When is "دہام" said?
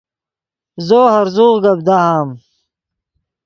1.87-2.29